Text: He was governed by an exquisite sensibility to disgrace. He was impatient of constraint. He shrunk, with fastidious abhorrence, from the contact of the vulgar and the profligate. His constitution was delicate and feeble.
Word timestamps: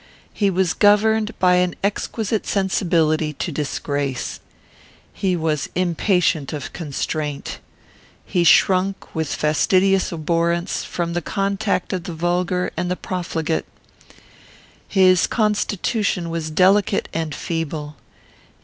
He 0.33 0.49
was 0.49 0.73
governed 0.73 1.37
by 1.37 1.57
an 1.57 1.75
exquisite 1.83 2.47
sensibility 2.47 3.33
to 3.33 3.51
disgrace. 3.51 4.39
He 5.13 5.35
was 5.35 5.69
impatient 5.75 6.53
of 6.53 6.73
constraint. 6.73 7.59
He 8.25 8.43
shrunk, 8.43 9.13
with 9.13 9.31
fastidious 9.31 10.11
abhorrence, 10.11 10.83
from 10.83 11.13
the 11.13 11.21
contact 11.21 11.93
of 11.93 12.05
the 12.05 12.13
vulgar 12.15 12.71
and 12.75 12.89
the 12.89 12.95
profligate. 12.95 13.65
His 14.87 15.27
constitution 15.27 16.31
was 16.31 16.49
delicate 16.49 17.07
and 17.13 17.35
feeble. 17.35 17.95